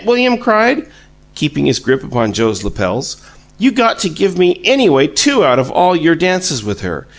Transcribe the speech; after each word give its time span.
William 0.03 0.35
cried, 0.39 0.87
keeping 1.35 1.65
his 1.67 1.77
grip 1.77 2.03
upon 2.03 2.33
Joe's 2.33 2.63
lapels. 2.63 3.17
"You 3.59 3.69
GOT 3.69 3.99
to 3.99 4.09
give 4.09 4.35
me 4.35 4.59
anyway 4.63 5.05
TWO 5.05 5.43
out 5.43 5.59
of 5.59 5.69
all 5.69 5.95
your 5.95 6.15
dances 6.15 6.63
with 6.63 6.81
her! 6.81 7.05